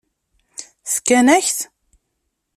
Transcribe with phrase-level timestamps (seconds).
[0.93, 1.59] Fkan-ak-t?